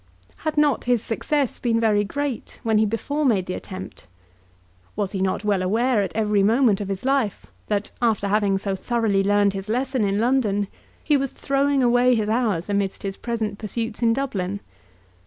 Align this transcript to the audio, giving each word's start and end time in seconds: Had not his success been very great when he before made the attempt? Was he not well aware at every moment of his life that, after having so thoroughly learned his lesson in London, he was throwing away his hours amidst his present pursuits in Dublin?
Had 0.37 0.57
not 0.57 0.85
his 0.85 1.03
success 1.03 1.59
been 1.59 1.79
very 1.79 2.03
great 2.03 2.59
when 2.63 2.79
he 2.79 2.87
before 2.87 3.23
made 3.23 3.45
the 3.45 3.53
attempt? 3.53 4.07
Was 4.95 5.11
he 5.11 5.21
not 5.21 5.43
well 5.45 5.61
aware 5.61 6.01
at 6.01 6.15
every 6.15 6.41
moment 6.41 6.81
of 6.81 6.87
his 6.87 7.05
life 7.05 7.45
that, 7.67 7.91
after 8.01 8.27
having 8.27 8.57
so 8.57 8.75
thoroughly 8.75 9.23
learned 9.23 9.53
his 9.53 9.69
lesson 9.69 10.03
in 10.03 10.17
London, 10.17 10.67
he 11.03 11.15
was 11.17 11.33
throwing 11.33 11.83
away 11.83 12.15
his 12.15 12.29
hours 12.29 12.67
amidst 12.67 13.03
his 13.03 13.15
present 13.15 13.59
pursuits 13.59 14.01
in 14.01 14.11
Dublin? 14.11 14.59